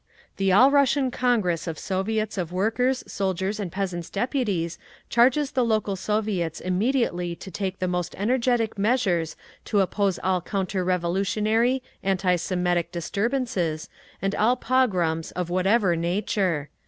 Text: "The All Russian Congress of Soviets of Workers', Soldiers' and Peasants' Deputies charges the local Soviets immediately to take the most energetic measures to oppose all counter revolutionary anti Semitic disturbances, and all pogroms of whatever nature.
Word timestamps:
"The 0.37 0.51
All 0.51 0.71
Russian 0.71 1.11
Congress 1.11 1.67
of 1.67 1.77
Soviets 1.77 2.35
of 2.35 2.51
Workers', 2.51 3.03
Soldiers' 3.05 3.59
and 3.59 3.71
Peasants' 3.71 4.09
Deputies 4.09 4.79
charges 5.11 5.51
the 5.51 5.63
local 5.63 5.95
Soviets 5.95 6.59
immediately 6.59 7.35
to 7.35 7.51
take 7.51 7.77
the 7.77 7.87
most 7.87 8.15
energetic 8.17 8.79
measures 8.79 9.35
to 9.65 9.79
oppose 9.79 10.17
all 10.23 10.41
counter 10.41 10.83
revolutionary 10.83 11.83
anti 12.01 12.35
Semitic 12.37 12.91
disturbances, 12.91 13.89
and 14.23 14.33
all 14.33 14.55
pogroms 14.55 15.29
of 15.33 15.51
whatever 15.51 15.95
nature. 15.95 16.71